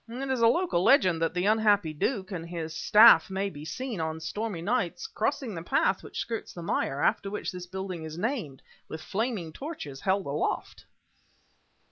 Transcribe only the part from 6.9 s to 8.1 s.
after which this building